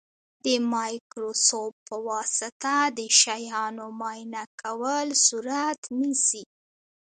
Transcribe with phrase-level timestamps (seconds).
[0.45, 6.43] د مایکروسکوپ په واسطه د شیانو معاینه کول صورت نیسي.